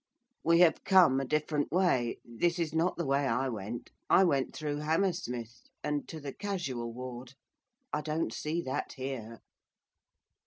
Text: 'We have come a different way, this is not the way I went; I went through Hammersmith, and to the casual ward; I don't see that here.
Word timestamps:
'We 0.43 0.61
have 0.61 0.83
come 0.83 1.19
a 1.19 1.25
different 1.25 1.71
way, 1.71 2.17
this 2.25 2.57
is 2.57 2.73
not 2.73 2.97
the 2.97 3.05
way 3.05 3.27
I 3.27 3.49
went; 3.49 3.91
I 4.09 4.23
went 4.23 4.51
through 4.55 4.77
Hammersmith, 4.77 5.61
and 5.83 6.07
to 6.07 6.19
the 6.19 6.33
casual 6.33 6.91
ward; 6.91 7.35
I 7.93 8.01
don't 8.01 8.33
see 8.33 8.63
that 8.63 8.93
here. 8.93 9.41